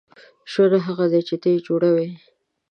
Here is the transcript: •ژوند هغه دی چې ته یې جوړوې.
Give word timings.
•ژوند 0.51 0.83
هغه 0.87 1.05
دی 1.11 1.21
چې 1.27 1.35
ته 1.41 1.47
یې 1.53 1.59
جوړوې. 1.67 2.09